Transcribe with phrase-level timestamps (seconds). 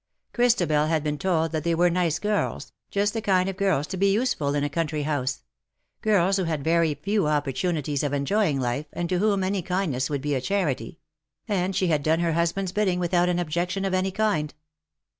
[0.33, 3.97] Christabel had been told that they were nice girls_, just the kind of girls to
[3.97, 5.43] be useful in a country house—
[6.01, 10.21] girls who had very few opportunities of enjoying life, and to whom any kindness would
[10.21, 10.97] be a charity—
[11.47, 14.55] and she had done her husband^s bidding without an objection of any kind.